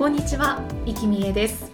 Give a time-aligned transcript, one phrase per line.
[0.00, 1.70] こんにちは、生きみえです。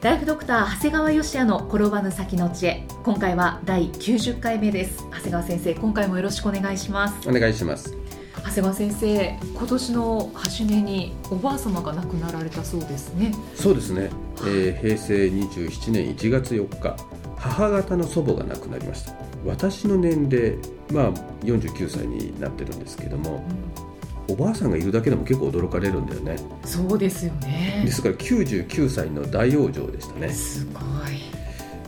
[0.00, 2.86] ライフドクター長谷川芳也の転ばぬ先の知恵。
[3.04, 5.04] 今回は第90回目です。
[5.10, 7.28] 長谷川先生今回もよろしくお願いします。
[7.28, 7.94] お願いします。
[8.36, 13.34] 長谷川先生今年の初めにおばあ様が亡くなられたそうですね。
[13.54, 14.08] そうですね、
[14.46, 16.96] えー、平成27年1月4日
[17.36, 19.12] 母方の祖母が亡くなりました。
[19.44, 20.56] 私の年齢
[20.90, 21.12] まあ
[21.44, 23.44] 49歳になってるんですけども、
[23.76, 23.85] うん、
[24.28, 26.36] おばあさんがいるだけでも結構驚かれるんだよね。
[26.64, 27.82] そうですよね。
[27.84, 30.28] ですから99歳の大往生でしたね。
[30.30, 31.36] すごい。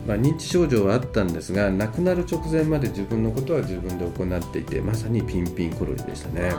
[0.07, 6.51] まあ、認知症状はあったんですが亡くなる直前まで自分のことは自分で行っていてまさにピンピンコロリでしたね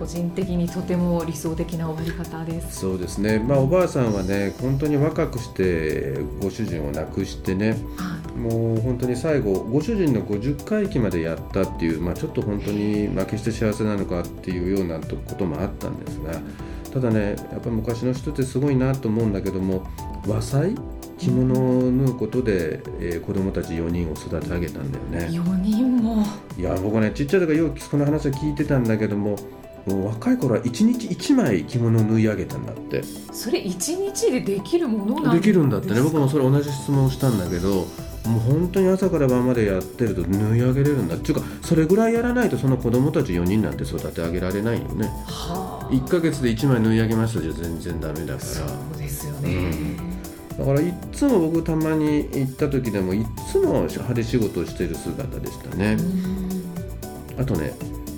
[0.00, 2.80] 個人的にとても理想的な終わり方です。
[2.80, 16.40] そうですね、まあ、おばあさんはね本当に若くしてご主人を亡くしてね、はい、もう本当に最後ご主人の50回忌までやったっていう、まあ、ちょっと本当に、まあ、決して幸せなのかっていうようなこともあったんですが
[16.94, 19.86] ただねやっぱり昔の人ってすごいなと思うんだけども
[20.26, 20.74] 和裁？
[21.18, 25.28] 着物を縫うことで、えー、子供たち4人を育て上げたんだよね。
[25.30, 26.24] 4人も。
[26.56, 29.36] いや僕ねちっちゃい時よくその話は聞いてたんだけども
[29.86, 33.02] もう若い頃は1日1枚着物を縫い上げたんだって。
[33.32, 36.00] それ1日でできるものなんできるんだってね。
[36.02, 37.86] 僕もそれ同じ質問をしたんだけど
[38.26, 41.32] もう本当に朝から晩までやってると縫い上げれるんだって。
[41.32, 48.40] いうかそれぐらいやらないとその子供たち4人なんて育て上げられないよね、はあ、1か月で1枚縫い上げましたじゃ全然ダメだから。
[48.40, 48.64] そ
[48.94, 49.58] うですよね、う
[50.54, 50.58] ん。
[50.58, 55.96] だからいつも僕たまに行った時でもいつも派手仕事をしている姿でしたね。
[57.38, 57.72] あとね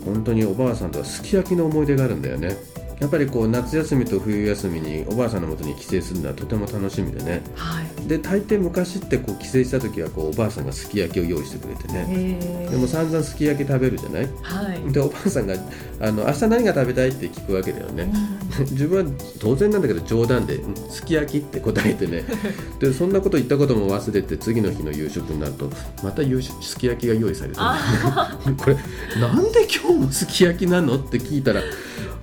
[0.04, 2.56] 本当におばあさんとはすき焼きの思い出があるんだよね。
[3.02, 12.38] やっぱりこう夏休みと冬休みにおばあさんのもとに帰省するのはとても楽しみでね、はい、で大抵昔ってこう帰省した時はこうおばあさんがすき焼きを用意してくれてね。
[12.70, 15.54] でも散々すき焼き食べるじゃない、はい、でおばあさんが
[16.00, 18.12] あの「明日何が食べたい?」って聞くわけだよね、
[18.70, 22.22] 自分は当然なんだけど冗談で「すき焼き」って答えてね。
[22.78, 25.70] でそんなこと言ったことも忘れて次の日の夕食になると
[26.04, 26.22] また
[26.60, 28.76] すき焼きが用意されてる、ね、 これ
[29.20, 30.96] なんで今日もすき焼きなの？
[30.96, 31.62] って聞いたら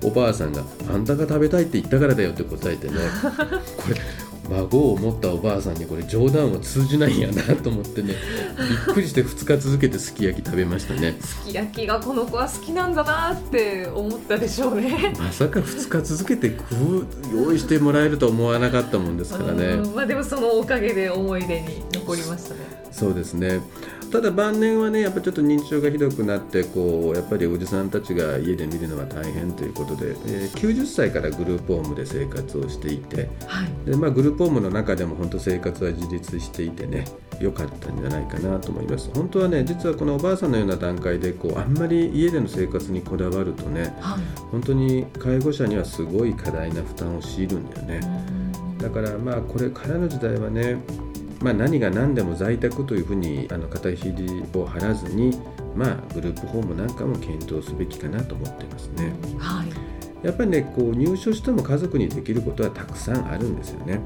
[0.02, 0.62] おばあさんが
[0.92, 2.94] 「あんたが食べたいって言ったからだよ」って答えてね。
[3.76, 3.96] これ
[4.50, 8.14] 孫を持ったおばあさんにこれ冗談は通じないんやなと思ってね。
[8.86, 11.16] びっくりして2日続けてすき焼き食べましたね。
[11.20, 15.14] すき焼きがこの子は好きなんだなって思ったでしょうね。
[15.18, 19.76] まさか2日続けて食う用意してもらえると思わなかったもんですからね。
[19.94, 22.60] まあでもそのおかげで思い出に残りましたね。
[22.90, 23.60] そうですね
[24.10, 37.04] ただ晩年はねやっぱちょっと認知症がひどくなってこうやっぱりおじさんたちが家で見るのは大変ということで、えー、90歳からグループホームで生活をしていて、はい、でまあ、グループホームの中でも本当生活は自立していてね
[37.40, 39.10] 良かったんじゃないかなと思います。
[39.14, 48.00] 本当はね実はこのおばあさんのような段階でこうあんまり家での生活にこだわるとね、はい、本当に介護者にはすごい過大な負担を強いるんだよね。
[48.78, 50.78] だからまあこれからの時代はね
[51.40, 55.38] まあ、何が何でも在宅というふうにあの肩ひりを張らずに、
[55.74, 59.12] まあ、グループホームなんかも検討すべきかなと思ってますね。
[59.38, 64.00] はいやっぱりねこう入所しても家族にできることはたくさんあるんですよね。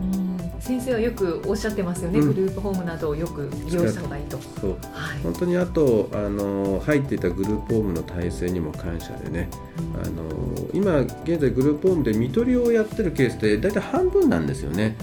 [0.61, 4.39] 先生はよくおっしゃってますよね、うん、グループホームなどをよく利用した方がいいと。
[4.61, 9.49] そう、はい、本当にあとあの入っていたグループホームの体制にも感謝でね、
[9.95, 14.97] うん、あの今現在グループホームで看取りをやってるケースって大体半分なんですよね。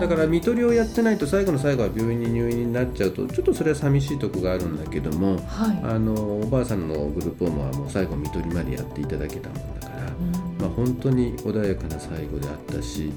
[0.00, 13.12] だから看取りをやってないと最後の最後は病院に入院になっちゃうとちょっとそれは寂しいとこがあるんだけども、はい、あのおばあさんのグループホームはもう最後看取りまでやっていただけたもんだから、うん、まあ、本当に穏やかな最後であったし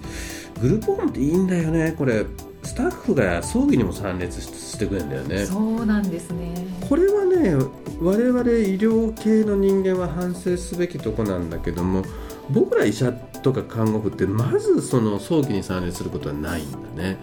[0.62, 2.26] グループホームっていいんだよねこれ
[2.64, 5.46] スタッフが葬儀にも参列してくれるんだよね。
[5.46, 6.54] そうなんですね。
[6.88, 7.56] これはね
[8.02, 12.04] 我々医療系の人間は反省すべきとこなんだけども
[12.50, 17.18] 僕ら医者とか看護婦ってまずその早期に参列することはないんだね。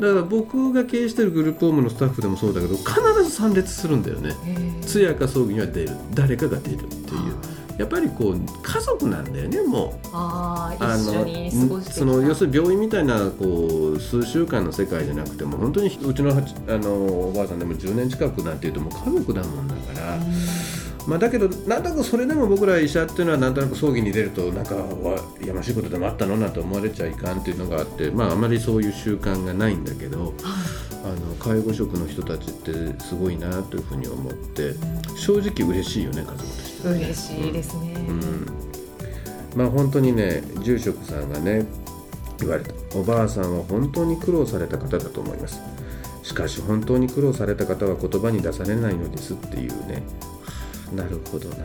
[0.00, 2.92] だから僕が経営してるグループホームのスタッフでもそうだけど必
[3.24, 4.32] ず参列するんだよね。
[4.82, 5.90] 通夜か葬儀には出る。
[6.14, 10.08] 誰かが出るっていうやっぱりこう家族なんだよねもう。
[10.12, 20.18] ああ一緒に過ごしてその要するに病院みたいなこう数週間の世界じゃなくても本当にうちのあのおばあさんでも10年近くなんていうともう家族だもんだから、
[21.06, 30.34] まあ、だけどなんとなくそれでも僕ら医者っていうのはなんとなく葬儀に出るとなんかわやましいことでもあったのなんて思われちゃいかんっていうのがあって、まあ、あまりそういう習慣がないんだけど
[31.04, 34.74] あの介護職の人たちってすごいなというふうに思って
[35.16, 36.67] 正直嬉しいよね家族と。
[36.84, 38.46] 嬉しいですね、うん。
[39.56, 41.66] まあ本当にね住職さんがね
[42.38, 42.72] 言われた。
[42.96, 45.60] おばあさんは本当に苦労された方だと思います。
[46.22, 50.02] しかし本当に苦労された方は言葉に出されないのですっていうね。
[50.42, 50.52] は
[50.92, 51.56] あなるほどな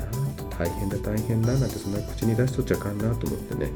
[0.57, 3.71] 大変だ大変だなんてそんな口に出しとっちゃあかんなと思ってね、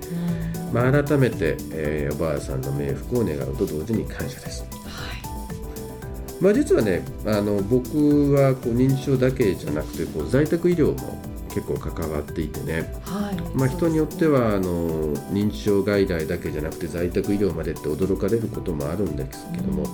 [0.67, 0.73] うん。
[0.73, 4.63] まあ、改めて、えーおばあさんの冥福を願うと同時に感謝です。
[4.63, 4.86] はい
[6.39, 11.17] まあ、実はねあの僕はこう認知症だけじゃなくてこう在宅医療も
[11.49, 13.57] 結構関わっていてね、はい。
[13.57, 19.87] まあ、人によってはあの認知症外来だけじゃなくて在宅医療までって驚かれることもあるんですけども、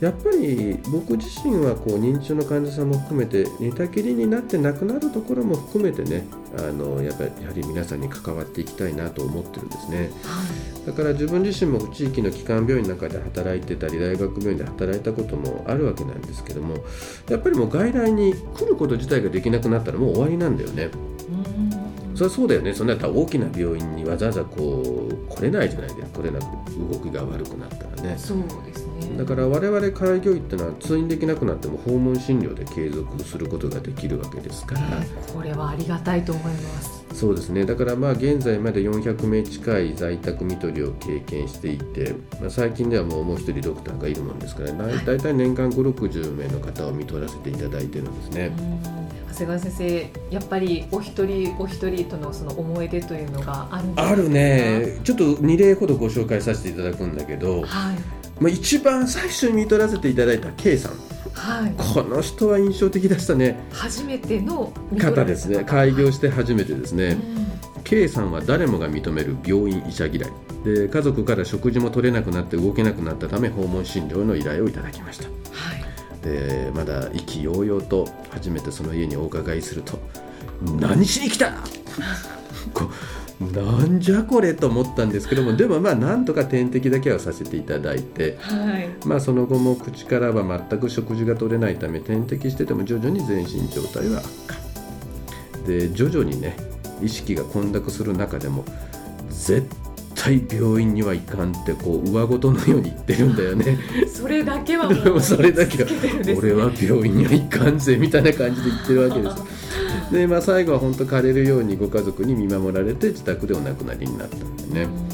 [0.00, 6.26] やっぱり僕自身はこう認知症の患者さんも含めて寝たきりになって亡くなるところも含めてね
[6.58, 10.10] あのやっぱりやはり皆さんに関わっていきたいなと思ってるんですね。
[10.86, 16.76] だから自分自身も地域の基幹病院の中で働いてたり大学病院で働いたこともあるわけなんですけども
[17.28, 20.90] やっぱりもう外来に来ること自体ができなくなったらもう終わりなんだよね。
[21.34, 21.50] うん
[22.20, 26.42] そりゃそうだよねそんなやったら大きな病院にわざわざこう来れないじゃないですか来れなく
[26.92, 28.14] 動きが悪くなったらね。
[28.18, 28.79] そうですね
[29.16, 34.80] だから我々開業医ってのは通院できなくなっても訪問診療で継続することができるわけですから。
[35.32, 37.04] これはありがたいと思います。
[37.14, 37.64] そうですね。
[37.64, 48.52] だからまあ現在まで400名近い在宅看取りを経験していて、まあ、最近ではもうもう一人ドクターがいるもんですから、だ大体年間560名の方を見取らせていただいてるんですね。
[49.32, 55.00] 長谷川先生やっぱりお一人お一人とのその思い出というのがあるんじゃないあるね。
[55.02, 60.92] ちょっと2例ほどご紹介させていただくんだけど、はいまあ、一番最初に見取らせていただいた K さん。
[61.34, 61.74] はい。
[61.76, 63.60] この人は印象的でしたね。
[63.70, 65.64] 初めての方ですね。
[65.64, 67.18] 開業して初めてですね。
[67.76, 67.82] うん。
[67.84, 70.30] K さんは誰もが認める病院医者嫌い。
[70.64, 75.24] で家族から食事も取れなくなって動けなくなったため訪問診療の依頼をいただきました。
[75.24, 75.30] は
[75.76, 76.22] い。
[76.22, 79.98] でまだ意気揚々と初めてその家にお伺いすると
[80.78, 81.52] 「何しに来た!」
[83.40, 88.88] なんじゃこれと思ったんですけどもでもまあなんとか点滴だけはさせていただいてはい。
[89.06, 94.56] まあその後も口からは全く食事が取れないため点滴してても徐々に全身状態は悪化。
[95.66, 96.56] で徐々にね
[97.02, 98.64] 意識が混濁する中でも
[99.30, 99.66] 絶
[100.14, 103.78] 対病院には行かんってこう上事のように言ってるんだよね。
[104.12, 105.88] それだけはでもうもそれだけは
[106.36, 109.69] 俺は病院には行かんぜみたいな感じで言ってるわけです
[110.10, 115.10] で、まあ、最後は本当枯れるようにご家族に見守られて自宅でお亡くなりになったんだよね。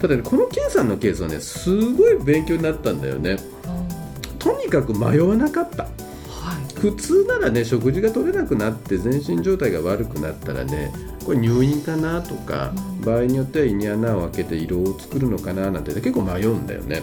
[0.00, 3.32] ただねこの K さんのケースはねすごい勉強になったんだよね。
[3.32, 3.90] うん
[4.38, 5.84] とにかく迷わなかった。
[5.84, 6.80] はい。
[6.80, 10.92] 普通ならね食事が取れなくなって全身状態が悪くなったらね
[11.26, 12.72] これ入院かなとか、
[13.04, 17.02] 場合によっては胃に穴を開けて胃ろうを作るのかななんて結構迷うんだよね。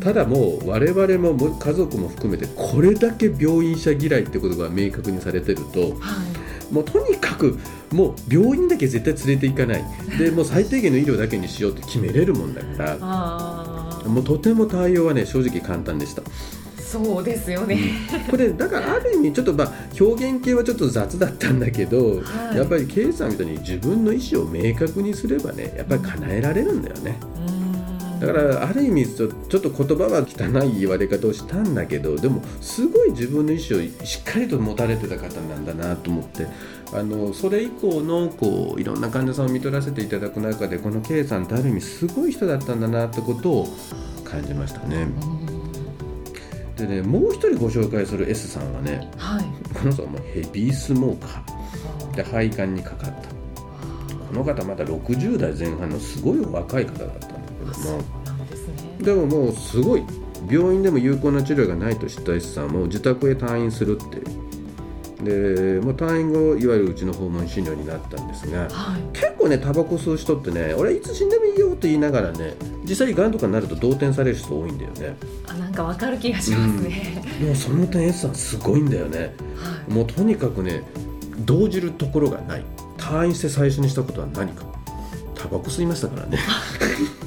[0.00, 6.35] ただもう我々もも家族も含めてこれだけ病院者嫌いってことが明確にされてるとはい
[6.70, 7.58] もうとにかく
[7.92, 9.84] もう病院だけ絶対連れて行かない。
[10.18, 14.08] で もう最低限の医療だけにしようって決めれるもんだから。
[14.08, 16.22] もうとても対応はね正直簡単でした。
[16.78, 17.78] そうですよね。
[18.30, 22.56] これだからある意味ちょっとまあ表現系はちょっと雑だったんだけど、はい。
[22.56, 27.18] やっぱり K さんみたいに自分の意思を明確にすればねやっぱり叶えられるんだよね。
[27.48, 27.55] うん
[28.20, 36.46] だからある意味ちょちょっと言葉は汚い言われ方をしたんだけどでもすごい自分の意思をしっかりと持たれてた方なんだなと思って
[36.92, 43.68] あのそれ以降のこういろんな患者さんを見取らせていただく中でこの K さんってある意味すごい人だったんだなってことを
[44.24, 45.06] 感じましたね。
[46.76, 49.44] でねもう一人ご紹介する S さんはねはい。
[49.74, 52.16] この人はもうヘビースモーカー。
[52.16, 53.28] で肺がんにかかった。
[54.26, 58.74] この方まだ60代前半のすごいお若い方だったんどもなんですね。
[59.00, 60.04] でももうすごい。
[60.48, 64.20] 病院でも有効な治療がないと知った S さんはもう自宅へ退院するって
[65.24, 69.02] でもう退院後いわゆるうちの訪問診療になったんですがはい。
[69.12, 72.54] 結構ねタバコ吸う人ってね俺はいつ死んでもいいよって言いながらね
[72.84, 75.16] 実際がんとかになると動転される人多いんだよね。
[75.48, 79.34] あなんかわかる気がしますね、でもその点 S さんすごいんだよね。
[79.56, 79.92] はい。
[79.92, 80.82] もうとにかくね
[81.40, 82.64] 動じるところがない。
[82.96, 84.64] 退院して最初にしたことは何か。
[85.34, 86.38] タバコ吸いましたからね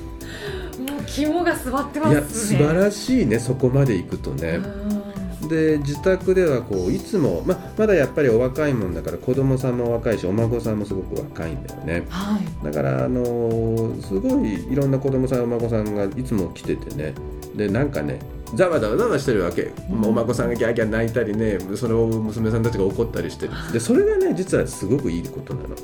[1.26, 4.60] 肝が据わってまいやすね素晴らしいねそこまでいくとね。
[4.64, 5.00] うん。
[5.48, 17.14] で自宅ではこういつも、ままだやっぱりお若いもんだから子供さんも若いしお孫さんもすごく若いんだよね、はい、だからあのー、すごいいろんな子供さんお孫さんがいつも来ててね。
[17.56, 18.20] でなんかね
[18.54, 23.54] ざわざわざわしてるわけ、うん、お孫さんがギャーギャー泣いたりねそれを娘さんたちが怒ったりしてる。
[23.72, 25.76] でそれがね実はすごくいいことなの。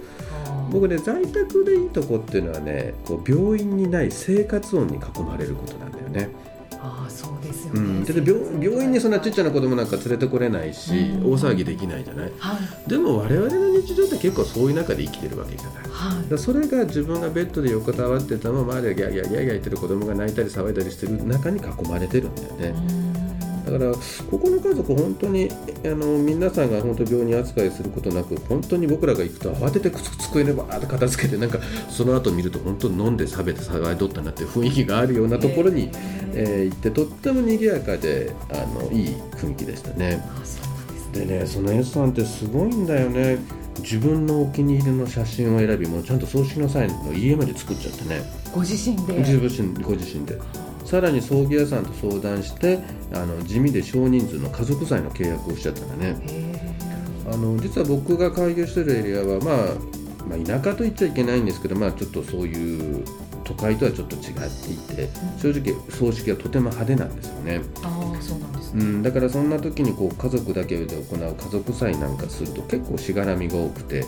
[0.72, 6.30] 僕ね在宅でいいとこっていうのはねこう病院にない生活音に囲まれることなんだよね。
[6.88, 23.05] あそうですよね、うん、病病院にそんなちっちゃな子供なんか連れてこれないし、うん、大騒ぎできないじゃない、はい、でも我々の日常って結構そういう中で生きてるわけじゃない、はい、それが自分がベッドで横たわってたまま周りでギャーギャーギャーギャー言ってる子供が泣いたり騒いだりしてる中に囲まれてるんだよね。
[23.66, 25.50] だからここの家族本当に
[25.84, 35.90] あの皆さんが本当病人扱いすることなく本当に僕らが行くと慌てて机にバーって片付けてなんかその後見ると本当に飲んで食べて騒いどったなっていう雰囲気があるようなところに、
[36.34, 40.24] えー、行ってとっても賑やかであのいい雰囲気でしたね。
[41.12, 41.46] でね。
[41.46, 43.40] その S さんってすごいんだよね。
[43.80, 48.22] 自分のお気に入りの写真を選びもうちゃんと葬式の際の家まで作っちゃってね。
[48.54, 49.14] ご自身で？
[49.14, 50.40] ご自身で
[50.86, 52.80] さらに葬儀屋さんと相談して
[53.14, 56.16] あの地味で少人数の家族祭の契約をしちゃったんだね
[57.32, 59.56] あの実は僕が開業してるエリアは、まあ、
[60.28, 63.04] まあ、田舎と言っちゃいけないんですけど、まあ、ちょっとそういう
[63.44, 67.62] 都会とはちょっと違っていて、正直葬式はとても派手なんですよね。
[67.84, 74.04] あそうなんですね、うん、だからそんな時にこう家族だけで行う家族祭なんかすると結構しがらみが多くて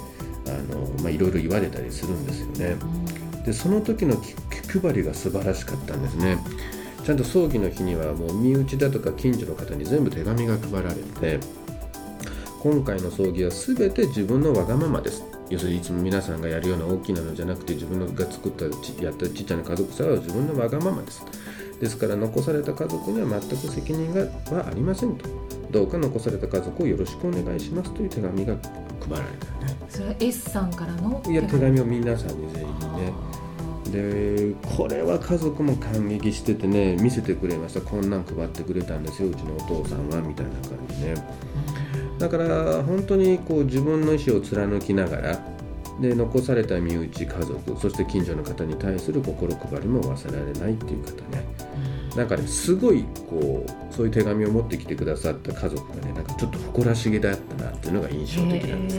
[0.47, 2.75] あの、まあ、いろいろ言われたりするんですよね。
[3.47, 6.37] でその時の気配りが素晴らしかったんですね。
[7.05, 11.39] ちゃんと葬儀の日にはもう身内だとか近所の方に全部手紙が配られて
[12.59, 15.23] 今回の葬儀は全て自分のわがままです。
[15.49, 18.65] 要するにいつも皆さんがやるような大きなのじゃなくて自分のが作った
[19.01, 21.23] やったちっちゃな家族さは自分のわがままです。
[21.79, 24.23] ですから残された家族には全く責任が
[24.57, 25.23] はありませんと。
[25.71, 28.57] どうか残された家族をよろしくお願いしますという手紙が
[28.99, 29.77] 配られたね。
[29.87, 33.13] それは S さんからのいや手紙を皆さんに全員にね
[33.91, 37.81] でこれは家族も感激しててね見せてくれました。
[37.81, 39.29] こんなん配ってくれたんですよ。
[39.29, 41.15] うちのお父さんはみたいな感じね。
[42.19, 45.39] だから本当にこう自分の意思を貫きながら
[45.99, 51.43] で残された身内家族そして近所の方に対する心配りも忘れられないっていう方ね、
[52.17, 58.89] なんかねすごいこうそういう手紙を持ってきてくださった家族がねなんかちょっと誇らしげだったなっていうのが印象的なんで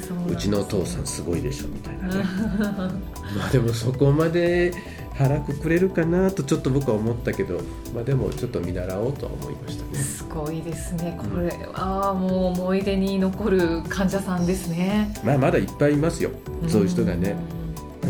[0.00, 2.24] すね、うちのお父さんすごいでしょみたいなね。
[3.36, 4.72] まあでもそこまで
[5.14, 7.60] 腹くくれるかなとちょっと僕は思ったけど、
[7.92, 9.98] まあ、でもちょっと見習おうとは思いましたね。
[9.98, 11.18] すごいですね。
[11.18, 15.12] これはもう思い出に残る患者さんですね。
[15.24, 16.30] まあまだいっぱいいますよ。
[16.68, 17.36] そういう人がね。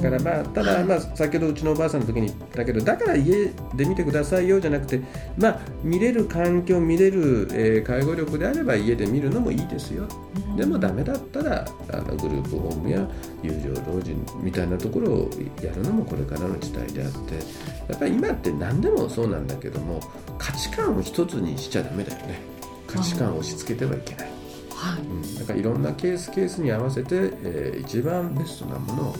[0.01, 5.01] だからまあただまあ先ほどうちのおばあさんの時に言ったけどだから家で見てくださいよじゃなくて
[5.37, 10.07] まあ見れる環境見れる、えー、介護力であれば家で見るのもいいですよ。
[10.57, 13.09] でもダメだったらあのグループホームや
[13.43, 15.31] 友情老人みたいなところを
[15.63, 17.35] やるのもこれからの時代であって
[17.89, 20.01] やっぱり今って何でもそうなんだけども
[20.39, 22.41] 価値観を一つにしちゃダメだよね。
[22.87, 24.29] 価値観を押し付けてはいけない。
[24.79, 29.15] はい、うん、だからいろんなケースケースに合わせて、えー、一番ベストなものを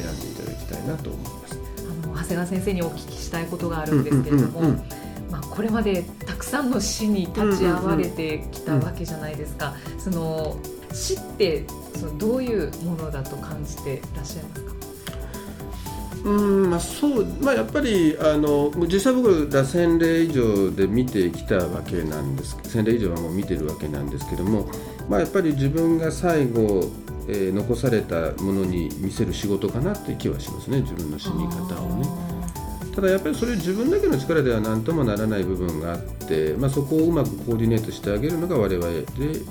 [0.00, 1.58] 選んでいただきたいなと思います。
[2.04, 4.60] あの長谷川先生にお聞きしたいことがあるんですけれども、
[5.30, 10.56] まあ、これまでたくさんの死に立ち会われてきたわけじゃないですか、その
[10.92, 14.76] 死ってそのどういうものだと感じていらっしゃいますか？
[16.24, 16.28] う
[16.66, 24.68] んまあ、そうまあ、やっぱりあの実際僕ら1000例以上で見てきたわけなんです1000例以上はもう見てるわけなんですけども、
[25.08, 26.90] まあ、やっぱり自分が最後
[27.28, 32.36] えー、残されたものに見せる仕事かなっていう気はしますね自分の死に方をね。
[32.94, 39.02] ただやっぱりそれ自分だけの力では何ともならない部分があって、まあ、そこをうまくコーディネートしてあげるのが我々で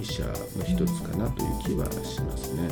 [0.01, 0.23] 医者
[0.57, 2.69] の一つかなという気はしますね。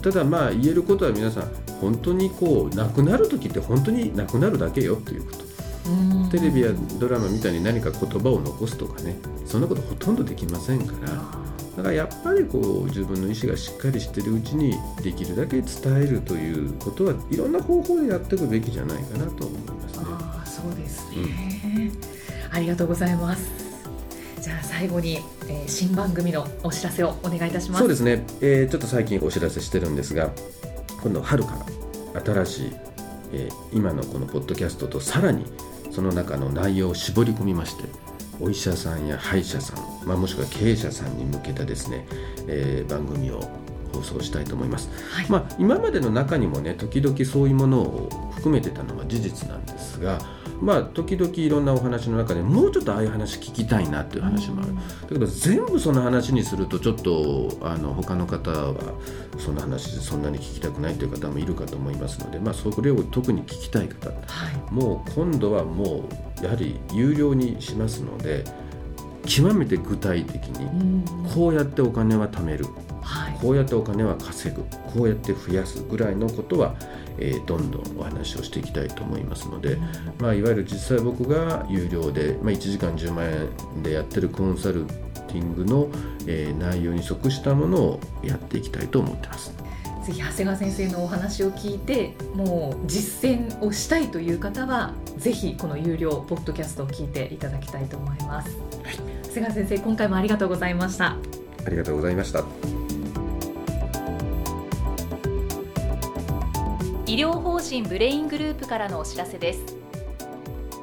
[0.00, 1.50] ただまあ言えることは皆さん
[1.82, 5.48] 本当にこう亡くなる時って本当に亡くなるだけよということ。
[6.30, 9.16] テレビやドラマみたいに何か言葉を残すとかね
[9.46, 11.47] そんなことほとんどできませんから。
[11.78, 15.68] だからやっぱりこう自分の意思がしっかりしてるうちにできるだけ伝
[16.02, 20.04] えるということはいろんな方法でやっていくべきじゃないかなと思いますね。
[20.08, 21.92] あそうですね、
[22.50, 23.48] うん、ありがとうございます。
[24.42, 27.78] じゃあ最後に、えー、新番組のお知らせをお願いいたします。
[27.78, 30.32] そうですね、えー、ちょっと最近お知らせしてるんですが
[31.00, 31.64] 今度春か
[32.12, 32.72] ら新しい、
[33.34, 35.44] えー、今のこのポッドキャストとさらに
[35.92, 37.84] その中の内容を絞り込みまして
[38.40, 42.06] お医者さんや歯医者さん、まあ、もしくは経営者さんに向けたですね、
[42.48, 43.40] えー、番組を
[43.92, 50.18] 放放送したいと思います、はい、まあ、今までの中にもね時々そういうものを含めてたのは事実なんですが
[50.60, 58.74] まあ時々いろんなお話の中でもうちょっとああいう話聞きたいなっていう話もある、だけど全部その話にするとちょっとあの他の方は
[59.38, 64.14] その話そんなに聞きたくないという方もいるかと思いますので、まあ、それを特に聞きたい方、は
[64.50, 66.04] い、もう今度はも
[66.40, 68.44] うやはり有料にしますので
[69.28, 71.04] 極めて具体的に
[71.34, 72.66] こうやってお金は貯める、
[73.02, 74.62] はい、こうやってお金は稼ぐ。
[74.92, 76.74] こうやって増やすぐらいのことは
[77.18, 79.78] えー、どんどんお話をしていきたいと思いますので、
[80.18, 83.26] まあ、いわゆる実際僕が有料で、まあ、1時間10万
[83.74, 85.88] 円でやってるコンサルティングの、
[86.26, 89.52] えー、内容に即したものをやっていきたいと思ってます。
[90.04, 101.16] ぜひ長谷川先生のお話を聞いてもう実践をしたいという方はぜひこの有料ポッドキャストを聞いていただきたいと思います、はい、川先生今回もありがとうございました。
[101.66, 102.44] ありがとうございました。
[107.06, 109.76] 医療法人ブレイングループからのお知らせです。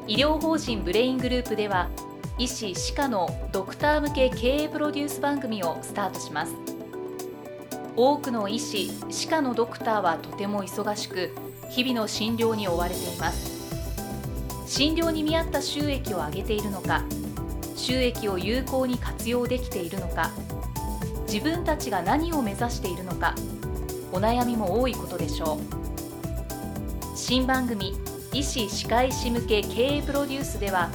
[0.08, 1.90] 医療法人ブレイングループでは
[2.38, 6.54] 医師・歯科のドクター向け経営プロデュース番組をスタートします。
[7.96, 11.32] 多くの医師・歯科のドクターはとても忙しく
[11.70, 13.56] 日々の診療に追われています。
[14.66, 17.04] 診療に見合った収益を上げているのか
[17.86, 20.32] 収益を有効に活用できているのか
[21.28, 23.36] 自分たちが何を目指しているのか
[24.12, 27.16] お悩みも多いことでしょう。
[27.16, 27.94] 新番組
[28.34, 30.90] 医師・歯科医師向け経営プロデュースでは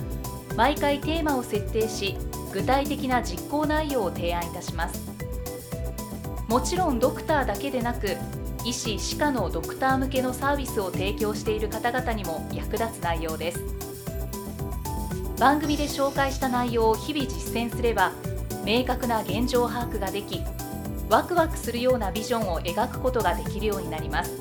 [0.57, 2.17] 毎回テーマを設定し
[2.53, 5.01] 具体的な実行内容を提案いたします。
[6.49, 8.17] もちろんドクターだけでなく
[8.65, 13.70] 医師・歯科のドクター向けのサービスを提供している方々にも役立つ内容です。
[15.41, 18.13] 番組で紹介した内容を日々実践すれば
[18.63, 20.43] 明確な現状把握ができ
[21.09, 24.39] ワクワクするようなビジョンを描くことができるようになります。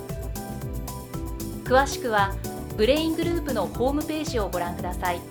[1.64, 2.36] 詳しくは
[2.76, 5.22] ブレイングループのホームページをご覧ください。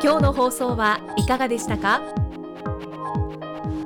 [0.00, 2.17] 今日の放送はいかがでしたか？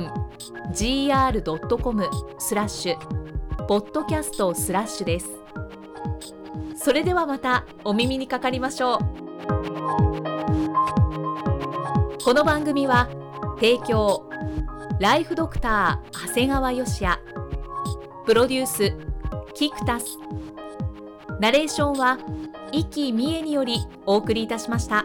[2.39, 5.31] スラッシュポッドキャストスラッシュです。
[6.77, 8.99] それではまたお耳にかかりましょう。
[12.23, 13.09] この番組は
[13.57, 14.29] 提供
[15.01, 17.19] ライフドクター長谷川芳也
[18.27, 18.95] プロデュース
[19.55, 20.19] キクタス
[21.43, 22.19] ナレーションは
[22.71, 25.05] 生きみえによりお送りいたしました。